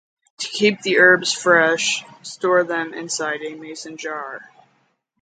To 0.39 0.47
keep 0.47 0.81
the 0.81 0.97
herbs 0.97 1.31
fresh, 1.31 2.03
store 2.23 2.63
them 2.63 2.91
inside 2.91 3.43
a 3.43 3.53
mason 3.53 3.97
jar. 3.97 4.41